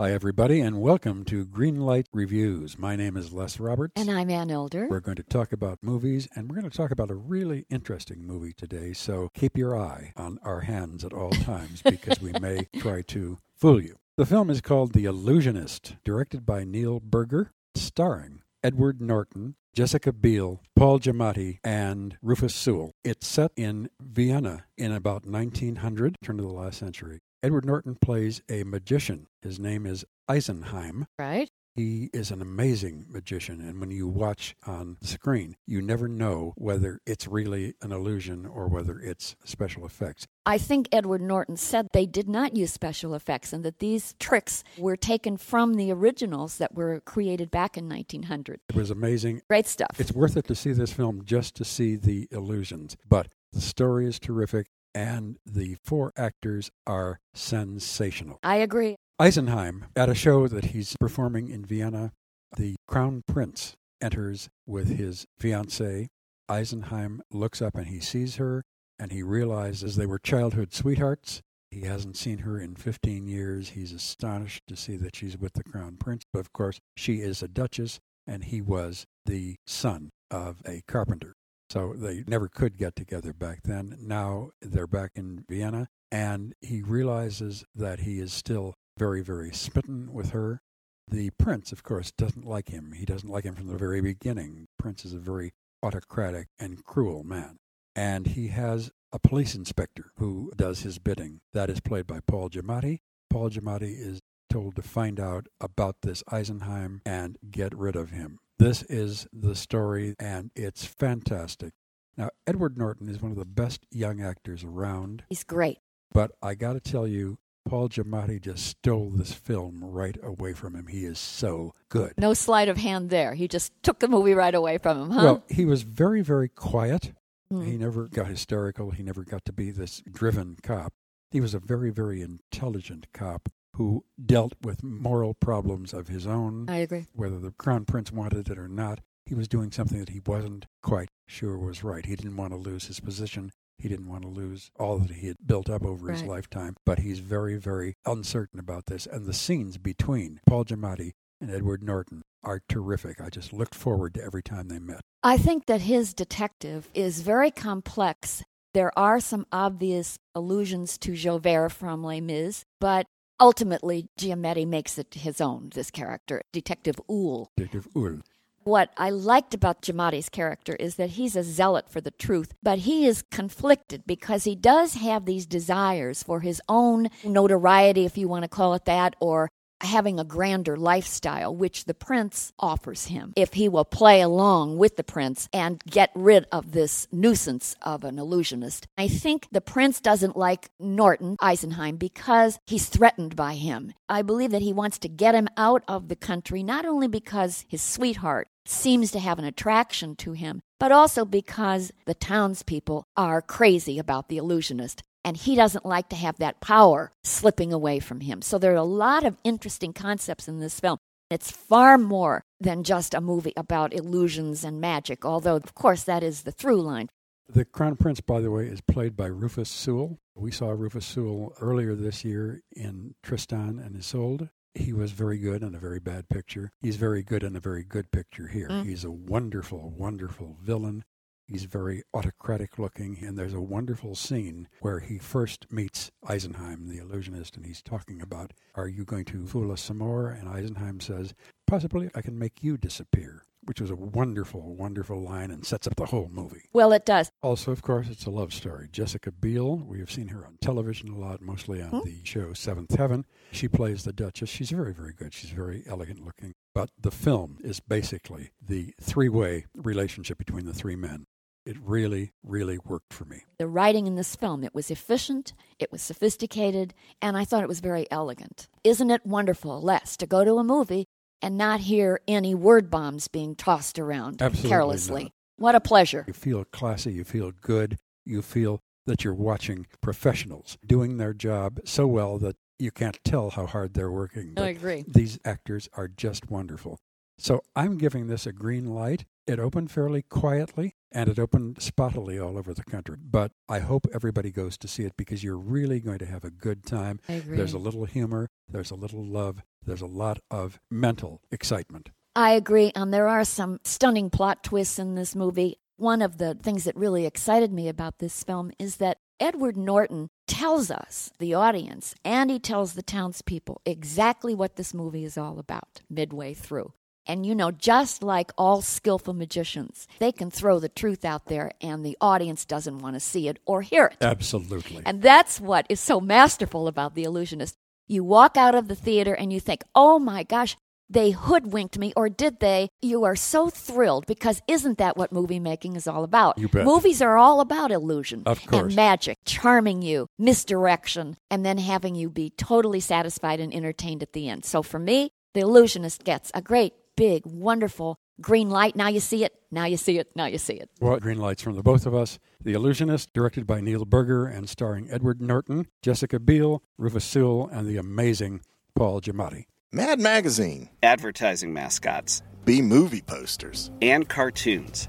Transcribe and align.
Hi, 0.00 0.10
everybody, 0.10 0.60
and 0.60 0.80
welcome 0.80 1.24
to 1.26 1.46
Greenlight 1.46 2.06
Reviews. 2.12 2.76
My 2.76 2.96
name 2.96 3.16
is 3.16 3.32
Les 3.32 3.60
Roberts. 3.60 3.92
And 3.94 4.10
I'm 4.10 4.28
Ann 4.28 4.50
Elder. 4.50 4.88
We're 4.90 4.98
going 4.98 5.14
to 5.18 5.22
talk 5.22 5.52
about 5.52 5.78
movies, 5.82 6.26
and 6.34 6.50
we're 6.50 6.56
going 6.56 6.68
to 6.68 6.76
talk 6.76 6.90
about 6.90 7.12
a 7.12 7.14
really 7.14 7.64
interesting 7.70 8.26
movie 8.26 8.52
today. 8.52 8.92
So 8.92 9.30
keep 9.34 9.56
your 9.56 9.78
eye 9.78 10.12
on 10.16 10.40
our 10.42 10.62
hands 10.62 11.04
at 11.04 11.12
all 11.12 11.30
times 11.30 11.80
because 11.84 12.20
we 12.20 12.32
may 12.40 12.66
try 12.80 13.02
to 13.02 13.38
fool 13.54 13.80
you. 13.80 13.94
The 14.16 14.26
film 14.26 14.50
is 14.50 14.60
called 14.60 14.94
The 14.94 15.04
Illusionist, 15.04 15.94
directed 16.04 16.44
by 16.44 16.64
Neil 16.64 16.98
Burger, 16.98 17.52
starring 17.76 18.42
Edward 18.64 19.00
Norton, 19.00 19.54
Jessica 19.76 20.12
Biel, 20.12 20.60
Paul 20.74 20.98
Giamatti, 20.98 21.60
and 21.62 22.18
Rufus 22.20 22.52
Sewell. 22.56 22.96
It's 23.04 23.28
set 23.28 23.52
in 23.54 23.90
Vienna 24.00 24.64
in 24.76 24.90
about 24.90 25.24
1900, 25.24 26.16
turn 26.20 26.40
of 26.40 26.46
the 26.46 26.52
last 26.52 26.80
century. 26.80 27.20
Edward 27.44 27.66
Norton 27.66 27.94
plays 27.96 28.40
a 28.48 28.64
magician. 28.64 29.26
His 29.42 29.60
name 29.60 29.84
is 29.84 30.02
Eisenheim. 30.30 31.04
Right. 31.18 31.50
He 31.76 32.08
is 32.14 32.30
an 32.30 32.40
amazing 32.40 33.04
magician, 33.10 33.60
and 33.60 33.80
when 33.80 33.90
you 33.90 34.08
watch 34.08 34.56
on 34.66 34.96
the 35.02 35.08
screen, 35.08 35.54
you 35.66 35.82
never 35.82 36.08
know 36.08 36.54
whether 36.56 37.00
it's 37.04 37.28
really 37.28 37.74
an 37.82 37.92
illusion 37.92 38.46
or 38.46 38.68
whether 38.68 38.98
it's 38.98 39.36
special 39.44 39.84
effects. 39.84 40.26
I 40.46 40.56
think 40.56 40.88
Edward 40.90 41.20
Norton 41.20 41.58
said 41.58 41.88
they 41.92 42.06
did 42.06 42.30
not 42.30 42.56
use 42.56 42.72
special 42.72 43.14
effects 43.14 43.52
and 43.52 43.62
that 43.62 43.78
these 43.78 44.14
tricks 44.18 44.64
were 44.78 44.96
taken 44.96 45.36
from 45.36 45.74
the 45.74 45.92
originals 45.92 46.56
that 46.56 46.74
were 46.74 47.00
created 47.00 47.50
back 47.50 47.76
in 47.76 47.90
1900. 47.90 48.60
It 48.70 48.74
was 48.74 48.90
amazing. 48.90 49.42
Great 49.50 49.66
stuff. 49.66 50.00
It's 50.00 50.12
worth 50.12 50.38
it 50.38 50.46
to 50.46 50.54
see 50.54 50.72
this 50.72 50.94
film 50.94 51.26
just 51.26 51.56
to 51.56 51.64
see 51.66 51.96
the 51.96 52.26
illusions, 52.30 52.96
but 53.06 53.28
the 53.52 53.60
story 53.60 54.06
is 54.06 54.18
terrific 54.18 54.68
and 54.94 55.36
the 55.44 55.76
four 55.84 56.12
actors 56.16 56.70
are 56.86 57.18
sensational. 57.34 58.38
I 58.42 58.56
agree. 58.56 58.96
Eisenheim, 59.20 59.84
at 59.96 60.08
a 60.08 60.14
show 60.14 60.48
that 60.48 60.66
he's 60.66 60.96
performing 60.98 61.48
in 61.48 61.64
Vienna, 61.64 62.12
the 62.56 62.76
crown 62.86 63.22
prince 63.26 63.74
enters 64.00 64.48
with 64.66 64.96
his 64.96 65.24
fiancee. 65.38 66.08
Eisenheim 66.48 67.20
looks 67.30 67.62
up 67.62 67.74
and 67.74 67.86
he 67.86 68.00
sees 68.00 68.36
her 68.36 68.62
and 68.98 69.12
he 69.12 69.22
realizes 69.22 69.96
they 69.96 70.06
were 70.06 70.18
childhood 70.18 70.72
sweethearts. 70.72 71.40
He 71.70 71.82
hasn't 71.82 72.16
seen 72.16 72.38
her 72.38 72.58
in 72.58 72.76
15 72.76 73.26
years. 73.26 73.70
He's 73.70 73.92
astonished 73.92 74.62
to 74.68 74.76
see 74.76 74.96
that 74.98 75.16
she's 75.16 75.36
with 75.36 75.54
the 75.54 75.64
crown 75.64 75.96
prince. 75.96 76.22
But 76.32 76.40
of 76.40 76.52
course, 76.52 76.78
she 76.96 77.20
is 77.20 77.42
a 77.42 77.48
duchess 77.48 77.98
and 78.26 78.44
he 78.44 78.60
was 78.60 79.04
the 79.26 79.56
son 79.66 80.10
of 80.30 80.60
a 80.66 80.82
carpenter. 80.86 81.34
So 81.74 81.92
they 81.92 82.22
never 82.28 82.46
could 82.46 82.78
get 82.78 82.94
together 82.94 83.32
back 83.32 83.64
then. 83.64 83.98
Now 84.00 84.50
they're 84.62 84.86
back 84.86 85.10
in 85.16 85.44
Vienna, 85.48 85.88
and 86.08 86.54
he 86.60 86.82
realizes 86.82 87.64
that 87.74 87.98
he 87.98 88.20
is 88.20 88.32
still 88.32 88.74
very, 88.96 89.22
very 89.22 89.52
smitten 89.52 90.12
with 90.12 90.30
her. 90.30 90.60
The 91.08 91.30
prince, 91.30 91.72
of 91.72 91.82
course, 91.82 92.12
doesn't 92.12 92.46
like 92.46 92.68
him. 92.68 92.92
He 92.92 93.04
doesn't 93.04 93.28
like 93.28 93.42
him 93.42 93.56
from 93.56 93.66
the 93.66 93.76
very 93.76 94.00
beginning. 94.00 94.68
Prince 94.78 95.04
is 95.04 95.14
a 95.14 95.18
very 95.18 95.50
autocratic 95.82 96.46
and 96.60 96.84
cruel 96.84 97.24
man. 97.24 97.56
And 97.96 98.28
he 98.28 98.48
has 98.48 98.92
a 99.12 99.18
police 99.18 99.56
inspector 99.56 100.12
who 100.18 100.52
does 100.54 100.82
his 100.82 101.00
bidding. 101.00 101.40
That 101.54 101.70
is 101.70 101.80
played 101.80 102.06
by 102.06 102.20
Paul 102.24 102.50
Giamatti. 102.50 103.00
Paul 103.30 103.50
Giamatti 103.50 103.98
is 103.98 104.20
told 104.48 104.76
to 104.76 104.82
find 104.82 105.18
out 105.18 105.48
about 105.60 105.96
this 106.02 106.22
Eisenheim 106.30 107.00
and 107.04 107.36
get 107.50 107.76
rid 107.76 107.96
of 107.96 108.10
him. 108.10 108.38
This 108.58 108.82
is 108.84 109.26
the 109.32 109.54
story, 109.54 110.14
and 110.18 110.50
it's 110.54 110.84
fantastic. 110.84 111.72
Now, 112.16 112.30
Edward 112.46 112.78
Norton 112.78 113.08
is 113.08 113.20
one 113.20 113.32
of 113.32 113.38
the 113.38 113.44
best 113.44 113.84
young 113.90 114.22
actors 114.22 114.62
around. 114.62 115.24
He's 115.28 115.42
great. 115.42 115.78
But 116.12 116.32
I 116.40 116.54
got 116.54 116.74
to 116.74 116.80
tell 116.80 117.08
you, 117.08 117.38
Paul 117.66 117.88
Giamatti 117.88 118.40
just 118.40 118.66
stole 118.66 119.10
this 119.10 119.32
film 119.32 119.82
right 119.82 120.16
away 120.22 120.52
from 120.52 120.76
him. 120.76 120.86
He 120.86 121.04
is 121.04 121.18
so 121.18 121.72
good. 121.88 122.12
No 122.18 122.34
sleight 122.34 122.68
of 122.68 122.76
hand 122.76 123.10
there. 123.10 123.34
He 123.34 123.48
just 123.48 123.72
took 123.82 123.98
the 123.98 124.08
movie 124.08 124.34
right 124.34 124.54
away 124.54 124.78
from 124.78 125.00
him, 125.02 125.10
huh? 125.10 125.24
Well, 125.24 125.44
he 125.48 125.64
was 125.64 125.82
very, 125.82 126.20
very 126.20 126.48
quiet. 126.48 127.12
Mm. 127.52 127.66
He 127.66 127.76
never 127.76 128.06
got 128.06 128.26
hysterical. 128.26 128.90
He 128.92 129.02
never 129.02 129.24
got 129.24 129.44
to 129.46 129.52
be 129.52 129.70
this 129.70 130.02
driven 130.10 130.56
cop. 130.62 130.92
He 131.30 131.40
was 131.40 131.54
a 131.54 131.58
very, 131.58 131.90
very 131.90 132.22
intelligent 132.22 133.08
cop 133.12 133.48
who 133.74 134.04
dealt 134.24 134.54
with 134.62 134.82
moral 134.82 135.34
problems 135.34 135.92
of 135.92 136.08
his 136.08 136.26
own. 136.26 136.66
I 136.68 136.76
agree. 136.78 137.06
Whether 137.12 137.38
the 137.38 137.52
crown 137.52 137.84
prince 137.84 138.12
wanted 138.12 138.48
it 138.48 138.58
or 138.58 138.68
not, 138.68 139.00
he 139.26 139.34
was 139.34 139.48
doing 139.48 139.70
something 139.72 139.98
that 139.98 140.10
he 140.10 140.20
wasn't 140.24 140.66
quite 140.82 141.08
sure 141.26 141.58
was 141.58 141.82
right. 141.82 142.06
He 142.06 142.16
didn't 142.16 142.36
want 142.36 142.52
to 142.52 142.56
lose 142.58 142.86
his 142.86 143.00
position. 143.00 143.50
He 143.78 143.88
didn't 143.88 144.08
want 144.08 144.22
to 144.22 144.28
lose 144.28 144.70
all 144.78 144.98
that 144.98 145.10
he 145.10 145.26
had 145.26 145.36
built 145.44 145.68
up 145.68 145.84
over 145.84 146.10
his 146.10 146.22
lifetime. 146.22 146.76
But 146.86 147.00
he's 147.00 147.18
very, 147.18 147.56
very 147.56 147.94
uncertain 148.06 148.60
about 148.60 148.86
this. 148.86 149.06
And 149.06 149.26
the 149.26 149.32
scenes 149.32 149.78
between 149.78 150.40
Paul 150.46 150.64
Giamatti 150.64 151.12
and 151.40 151.50
Edward 151.50 151.82
Norton 151.82 152.22
are 152.44 152.60
terrific. 152.68 153.20
I 153.20 153.30
just 153.30 153.52
looked 153.52 153.74
forward 153.74 154.14
to 154.14 154.22
every 154.22 154.42
time 154.42 154.68
they 154.68 154.78
met. 154.78 155.00
I 155.22 155.36
think 155.36 155.66
that 155.66 155.80
his 155.80 156.14
detective 156.14 156.88
is 156.94 157.22
very 157.22 157.50
complex. 157.50 158.44
There 158.74 158.96
are 158.98 159.20
some 159.20 159.46
obvious 159.50 160.18
allusions 160.34 160.98
to 160.98 161.14
Javert 161.14 161.70
from 161.70 162.04
Les 162.04 162.20
Mis, 162.20 162.64
but 162.80 163.06
ultimately 163.40 164.08
Giamatti 164.18 164.66
makes 164.66 164.98
it 164.98 165.14
his 165.14 165.40
own, 165.40 165.70
this 165.74 165.90
character, 165.90 166.42
Detective 166.52 166.96
Uhl. 167.08 167.48
Detective 167.56 167.88
Uhl. 167.94 168.22
What 168.64 168.94
I 168.96 169.10
liked 169.10 169.52
about 169.52 169.82
Giamatti's 169.82 170.30
character 170.30 170.74
is 170.76 170.94
that 170.94 171.10
he's 171.10 171.36
a 171.36 171.42
zealot 171.42 171.90
for 171.90 172.00
the 172.00 172.10
truth, 172.10 172.54
but 172.62 172.78
he 172.78 173.06
is 173.06 173.22
conflicted 173.30 174.04
because 174.06 174.44
he 174.44 174.56
does 174.56 174.94
have 174.94 175.26
these 175.26 175.44
desires 175.44 176.22
for 176.22 176.40
his 176.40 176.62
own 176.66 177.10
notoriety, 177.22 178.06
if 178.06 178.16
you 178.16 178.26
want 178.26 178.44
to 178.44 178.48
call 178.48 178.72
it 178.72 178.86
that, 178.86 179.16
or 179.20 179.50
having 179.80 180.18
a 180.18 180.24
grander 180.24 180.76
lifestyle, 180.76 181.54
which 181.54 181.84
the 181.84 181.94
prince 181.94 182.52
offers 182.58 183.06
him 183.06 183.32
if 183.36 183.54
he 183.54 183.68
will 183.68 183.84
play 183.84 184.20
along 184.20 184.78
with 184.78 184.96
the 184.96 185.04
prince 185.04 185.48
and 185.52 185.82
get 185.84 186.10
rid 186.14 186.46
of 186.52 186.72
this 186.72 187.06
nuisance 187.12 187.76
of 187.82 188.04
an 188.04 188.18
illusionist. 188.18 188.86
I 188.96 189.08
think 189.08 189.48
the 189.50 189.60
prince 189.60 190.00
doesn't 190.00 190.36
like 190.36 190.70
Norton 190.78 191.36
Eisenheim 191.40 191.98
because 191.98 192.58
he's 192.66 192.88
threatened 192.88 193.36
by 193.36 193.54
him. 193.54 193.92
I 194.08 194.22
believe 194.22 194.50
that 194.50 194.62
he 194.62 194.72
wants 194.72 194.98
to 195.00 195.08
get 195.08 195.34
him 195.34 195.48
out 195.56 195.82
of 195.88 196.08
the 196.08 196.16
country, 196.16 196.62
not 196.62 196.84
only 196.84 197.08
because 197.08 197.64
his 197.68 197.82
sweetheart 197.82 198.48
seems 198.66 199.10
to 199.10 199.18
have 199.18 199.38
an 199.38 199.44
attraction 199.44 200.16
to 200.16 200.32
him, 200.32 200.62
but 200.80 200.92
also 200.92 201.24
because 201.24 201.92
the 202.06 202.14
townspeople 202.14 203.04
are 203.16 203.42
crazy 203.42 203.98
about 203.98 204.28
the 204.28 204.36
illusionist 204.36 205.02
and 205.24 205.36
he 205.36 205.56
doesn't 205.56 205.86
like 205.86 206.08
to 206.10 206.16
have 206.16 206.36
that 206.38 206.60
power 206.60 207.12
slipping 207.22 207.72
away 207.72 207.98
from 207.98 208.20
him. 208.20 208.42
So 208.42 208.58
there 208.58 208.72
are 208.72 208.76
a 208.76 208.84
lot 208.84 209.24
of 209.24 209.38
interesting 209.42 209.92
concepts 209.92 210.48
in 210.48 210.60
this 210.60 210.80
film. 210.80 210.98
It's 211.30 211.50
far 211.50 211.96
more 211.96 212.44
than 212.60 212.84
just 212.84 213.14
a 213.14 213.20
movie 213.20 213.54
about 213.56 213.94
illusions 213.94 214.62
and 214.62 214.80
magic, 214.80 215.24
although, 215.24 215.56
of 215.56 215.74
course, 215.74 216.04
that 216.04 216.22
is 216.22 216.42
the 216.42 216.52
through 216.52 216.82
line. 216.82 217.08
The 217.48 217.64
Crown 217.64 217.96
Prince, 217.96 218.20
by 218.20 218.40
the 218.40 218.50
way, 218.50 218.66
is 218.66 218.80
played 218.80 219.16
by 219.16 219.26
Rufus 219.26 219.68
Sewell. 219.68 220.18
We 220.34 220.50
saw 220.50 220.70
Rufus 220.70 221.04
Sewell 221.04 221.54
earlier 221.60 221.94
this 221.94 222.24
year 222.24 222.62
in 222.74 223.14
Tristan 223.22 223.78
and 223.78 223.96
Isolde. 223.96 224.50
He 224.74 224.92
was 224.92 225.12
very 225.12 225.38
good 225.38 225.62
in 225.62 225.74
a 225.74 225.78
very 225.78 226.00
bad 226.00 226.28
picture. 226.28 226.72
He's 226.80 226.96
very 226.96 227.22
good 227.22 227.44
in 227.44 227.54
a 227.54 227.60
very 227.60 227.84
good 227.84 228.10
picture 228.10 228.48
here. 228.48 228.68
Mm. 228.68 228.84
He's 228.84 229.04
a 229.04 229.10
wonderful, 229.10 229.90
wonderful 229.96 230.56
villain. 230.60 231.04
He's 231.46 231.64
very 231.64 232.02
autocratic 232.14 232.78
looking, 232.78 233.18
and 233.20 233.38
there's 233.38 233.52
a 233.54 233.60
wonderful 233.60 234.14
scene 234.14 234.66
where 234.80 235.00
he 235.00 235.18
first 235.18 235.70
meets 235.70 236.10
Eisenheim, 236.26 236.88
the 236.88 236.98
illusionist, 236.98 237.56
and 237.56 237.66
he's 237.66 237.82
talking 237.82 238.22
about, 238.22 238.52
Are 238.74 238.88
you 238.88 239.04
going 239.04 239.26
to 239.26 239.46
fool 239.46 239.70
us 239.70 239.82
some 239.82 239.98
more? 239.98 240.28
And 240.30 240.48
Eisenheim 240.48 241.02
says, 241.02 241.34
Possibly 241.66 242.10
I 242.14 242.22
can 242.22 242.38
make 242.38 242.62
you 242.62 242.78
disappear, 242.78 243.42
which 243.62 243.78
was 243.80 243.90
a 243.90 243.94
wonderful, 243.96 244.74
wonderful 244.74 245.20
line 245.22 245.50
and 245.50 245.66
sets 245.66 245.86
up 245.86 245.96
the 245.96 246.06
whole 246.06 246.30
movie. 246.32 246.64
Well, 246.72 246.92
it 246.92 247.04
does. 247.04 247.30
Also, 247.42 247.72
of 247.72 247.82
course, 247.82 248.08
it's 248.08 248.24
a 248.24 248.30
love 248.30 248.54
story. 248.54 248.88
Jessica 248.90 249.30
Biel, 249.30 249.76
we 249.76 249.98
have 250.00 250.10
seen 250.10 250.28
her 250.28 250.46
on 250.46 250.56
television 250.62 251.10
a 251.10 251.18
lot, 251.18 251.42
mostly 251.42 251.82
on 251.82 251.90
Hmm. 251.90 252.00
the 252.04 252.20
show 252.24 252.54
Seventh 252.54 252.94
Heaven. 252.96 253.26
She 253.52 253.68
plays 253.68 254.04
the 254.04 254.12
Duchess. 254.14 254.48
She's 254.48 254.70
very, 254.70 254.94
very 254.94 255.12
good. 255.12 255.34
She's 255.34 255.50
very 255.50 255.82
elegant 255.86 256.24
looking. 256.24 256.54
But 256.74 256.88
the 256.98 257.10
film 257.10 257.58
is 257.62 257.80
basically 257.80 258.50
the 258.66 258.94
three 259.00 259.28
way 259.28 259.66
relationship 259.74 260.38
between 260.38 260.64
the 260.64 260.74
three 260.74 260.96
men. 260.96 261.26
It 261.66 261.76
really, 261.80 262.32
really 262.42 262.78
worked 262.84 263.14
for 263.14 263.24
me. 263.24 263.44
The 263.58 263.66
writing 263.66 264.06
in 264.06 264.16
this 264.16 264.36
film, 264.36 264.64
it 264.64 264.74
was 264.74 264.90
efficient, 264.90 265.54
it 265.78 265.90
was 265.90 266.02
sophisticated, 266.02 266.92
and 267.22 267.38
I 267.38 267.44
thought 267.46 267.62
it 267.62 267.68
was 267.68 267.80
very 267.80 268.06
elegant. 268.10 268.68
Isn't 268.84 269.10
it 269.10 269.24
wonderful, 269.24 269.80
Les, 269.80 270.16
to 270.18 270.26
go 270.26 270.44
to 270.44 270.58
a 270.58 270.64
movie 270.64 271.06
and 271.40 271.56
not 271.56 271.80
hear 271.80 272.20
any 272.28 272.54
word 272.54 272.90
bombs 272.90 273.28
being 273.28 273.56
tossed 273.56 273.98
around 273.98 274.42
Absolutely 274.42 274.68
carelessly? 274.68 275.22
not. 275.24 275.32
What 275.56 275.74
a 275.74 275.80
pleasure. 275.80 276.24
You 276.26 276.34
feel 276.34 276.64
classy, 276.64 277.12
you 277.12 277.24
feel 277.24 277.52
good, 277.52 277.96
you 278.26 278.42
feel 278.42 278.80
that 279.06 279.24
you're 279.24 279.32
watching 279.34 279.86
professionals 280.02 280.76
doing 280.86 281.16
their 281.16 281.32
job 281.32 281.80
so 281.84 282.06
well 282.06 282.38
that 282.38 282.56
you 282.78 282.90
can't 282.90 283.18
tell 283.24 283.50
how 283.50 283.66
hard 283.66 283.94
they're 283.94 284.10
working. 284.10 284.54
I 284.58 284.68
agree. 284.68 285.04
These 285.06 285.38
actors 285.44 285.88
are 285.94 286.08
just 286.08 286.50
wonderful. 286.50 286.98
So 287.38 287.62
I'm 287.74 287.96
giving 287.96 288.26
this 288.26 288.46
a 288.46 288.52
green 288.52 288.86
light. 288.94 289.24
It 289.46 289.58
opened 289.58 289.90
fairly 289.90 290.22
quietly 290.22 290.94
and 291.12 291.28
it 291.28 291.38
opened 291.38 291.76
spottily 291.76 292.44
all 292.44 292.56
over 292.56 292.72
the 292.72 292.82
country. 292.82 293.16
But 293.20 293.52
I 293.68 293.80
hope 293.80 294.06
everybody 294.14 294.50
goes 294.50 294.78
to 294.78 294.88
see 294.88 295.04
it 295.04 295.16
because 295.18 295.44
you're 295.44 295.58
really 295.58 296.00
going 296.00 296.18
to 296.18 296.26
have 296.26 296.44
a 296.44 296.50
good 296.50 296.86
time. 296.86 297.20
I 297.28 297.34
agree. 297.34 297.56
There's 297.58 297.74
a 297.74 297.78
little 297.78 298.06
humor, 298.06 298.48
there's 298.68 298.90
a 298.90 298.94
little 298.94 299.24
love, 299.24 299.62
there's 299.84 300.00
a 300.00 300.06
lot 300.06 300.40
of 300.50 300.80
mental 300.90 301.42
excitement. 301.50 302.10
I 302.34 302.52
agree. 302.52 302.90
And 302.94 303.12
there 303.12 303.28
are 303.28 303.44
some 303.44 303.80
stunning 303.84 304.30
plot 304.30 304.64
twists 304.64 304.98
in 304.98 305.14
this 305.14 305.36
movie. 305.36 305.76
One 305.96 306.22
of 306.22 306.38
the 306.38 306.54
things 306.54 306.84
that 306.84 306.96
really 306.96 307.26
excited 307.26 307.72
me 307.72 307.88
about 307.88 308.18
this 308.18 308.42
film 308.42 308.72
is 308.78 308.96
that 308.96 309.18
Edward 309.38 309.76
Norton 309.76 310.30
tells 310.46 310.90
us, 310.90 311.30
the 311.38 311.54
audience, 311.54 312.14
and 312.24 312.50
he 312.50 312.58
tells 312.58 312.94
the 312.94 313.02
townspeople 313.02 313.80
exactly 313.84 314.54
what 314.54 314.76
this 314.76 314.94
movie 314.94 315.24
is 315.24 315.36
all 315.36 315.58
about 315.58 316.00
midway 316.08 316.54
through. 316.54 316.92
And 317.26 317.46
you 317.46 317.54
know, 317.54 317.70
just 317.70 318.22
like 318.22 318.52
all 318.58 318.82
skillful 318.82 319.34
magicians, 319.34 320.06
they 320.18 320.32
can 320.32 320.50
throw 320.50 320.78
the 320.78 320.88
truth 320.88 321.24
out 321.24 321.46
there 321.46 321.72
and 321.80 322.04
the 322.04 322.16
audience 322.20 322.64
doesn't 322.64 322.98
want 322.98 323.14
to 323.16 323.20
see 323.20 323.48
it 323.48 323.58
or 323.66 323.82
hear 323.82 324.06
it. 324.06 324.18
Absolutely. 324.20 325.02
And 325.06 325.22
that's 325.22 325.60
what 325.60 325.86
is 325.88 326.00
so 326.00 326.20
masterful 326.20 326.86
about 326.88 327.14
The 327.14 327.24
Illusionist. 327.24 327.74
You 328.06 328.22
walk 328.24 328.56
out 328.56 328.74
of 328.74 328.88
the 328.88 328.94
theater 328.94 329.32
and 329.34 329.52
you 329.52 329.60
think, 329.60 329.82
oh 329.94 330.18
my 330.18 330.42
gosh, 330.42 330.76
they 331.10 331.30
hoodwinked 331.32 331.98
me, 331.98 332.14
or 332.16 332.30
did 332.30 332.60
they? 332.60 332.88
You 333.02 333.24
are 333.24 333.36
so 333.36 333.68
thrilled 333.68 334.26
because 334.26 334.62
isn't 334.66 334.96
that 334.98 335.18
what 335.18 335.32
movie 335.32 335.60
making 335.60 335.96
is 335.96 336.06
all 336.08 336.24
about? 336.24 336.58
You 336.58 336.66
bet. 336.68 336.84
Movies 336.86 337.20
are 337.20 337.36
all 337.36 337.60
about 337.60 337.92
illusion 337.92 338.42
Of 338.46 338.66
course. 338.66 338.86
and 338.86 338.96
magic, 338.96 339.36
charming 339.44 340.00
you, 340.00 340.26
misdirection, 340.38 341.36
and 341.50 341.64
then 341.64 341.76
having 341.78 342.14
you 342.14 342.30
be 342.30 342.50
totally 342.50 343.00
satisfied 343.00 343.60
and 343.60 343.72
entertained 343.72 344.22
at 344.22 344.32
the 344.32 344.48
end. 344.48 344.64
So 344.64 344.82
for 344.82 344.98
me, 344.98 345.30
The 345.52 345.60
Illusionist 345.60 346.24
gets 346.24 346.50
a 346.54 346.62
great, 346.62 346.94
big, 347.16 347.42
wonderful 347.46 348.18
green 348.40 348.70
light. 348.70 348.96
Now 348.96 349.08
you 349.08 349.20
see 349.20 349.44
it, 349.44 349.54
now 349.70 349.84
you 349.84 349.96
see 349.96 350.18
it, 350.18 350.28
now 350.34 350.46
you 350.46 350.58
see 350.58 350.74
it. 350.74 350.90
Well, 351.00 351.18
green 351.18 351.38
lights 351.38 351.62
from 351.62 351.76
the 351.76 351.82
both 351.82 352.06
of 352.06 352.14
us. 352.14 352.38
The 352.62 352.72
Illusionist, 352.72 353.32
directed 353.32 353.66
by 353.66 353.80
Neil 353.80 354.04
Burger 354.04 354.46
and 354.46 354.68
starring 354.68 355.08
Edward 355.10 355.40
Norton, 355.40 355.86
Jessica 356.02 356.38
Biel, 356.40 356.82
Rufus 356.98 357.24
Sewell, 357.24 357.68
and 357.72 357.86
the 357.86 357.96
amazing 357.96 358.60
Paul 358.94 359.20
Giamatti. 359.20 359.64
Mad 359.92 360.18
Magazine, 360.18 360.90
advertising 361.02 361.72
mascots, 361.72 362.42
B 362.64 362.82
movie 362.82 363.20
posters. 363.20 363.90
and 364.02 364.28
cartoons. 364.28 365.08